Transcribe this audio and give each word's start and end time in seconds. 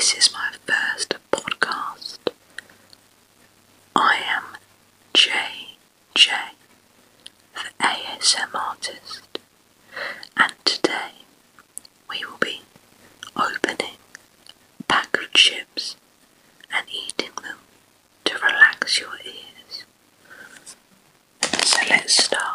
this 0.00 0.14
is 0.14 0.32
my 0.32 0.50
first 0.66 1.14
podcast. 1.30 2.16
I 3.94 4.22
am 4.34 4.44
JJ, 5.12 6.30
the 7.54 7.84
ASM 7.84 8.54
artist, 8.54 9.38
and 10.38 10.54
today 10.64 11.12
we 12.08 12.24
will 12.24 12.38
be 12.38 12.62
opening 13.36 13.98
pack 14.88 15.14
chips 15.34 15.96
and 16.74 16.86
eating 16.90 17.32
them 17.42 17.58
to 18.24 18.34
relax 18.38 19.00
your 19.00 19.18
ears. 19.26 19.84
So 21.62 21.78
let's 21.90 22.24
start 22.24 22.49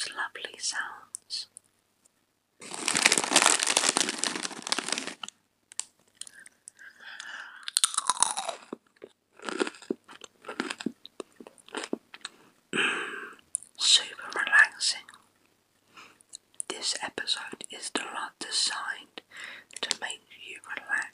those 0.00 0.10
lovely 0.16 0.58
sounds. 0.58 1.46
Super 13.78 14.28
relaxing. 14.34 15.00
This 16.68 16.94
episode 17.02 17.64
is 17.70 17.90
designed 18.38 19.22
to 19.80 19.90
make 20.00 20.20
you 20.46 20.58
relax 20.76 21.09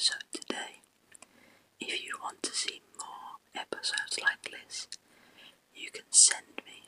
episode 0.00 0.32
today. 0.32 0.80
If 1.78 2.02
you 2.02 2.12
want 2.22 2.42
to 2.44 2.54
see 2.54 2.80
more 2.98 3.36
episodes 3.54 4.18
like 4.22 4.50
this, 4.50 4.88
you 5.74 5.90
can 5.90 6.08
send 6.08 6.46
me 6.64 6.84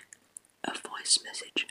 a 0.65 0.71
voice 0.73 1.19
message 1.23 1.67